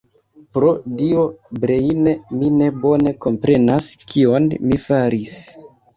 Pro 0.55 0.69
Dio, 1.01 1.25
Breine, 1.65 2.13
mi 2.39 2.49
ne 2.61 2.69
bone 2.85 3.15
komprenas, 3.27 3.91
kion 4.13 4.49
mi 4.71 4.81
faris. 4.87 5.37